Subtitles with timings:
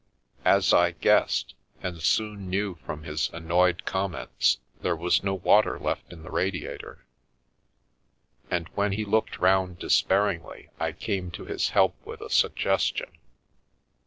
[0.45, 1.53] As I guessed,
[1.83, 7.05] and soon knew from his annoyed comments, there was no water left in the radiator,
[8.49, 13.11] and when he looked round despairingly, I came to his help with a sug gestion.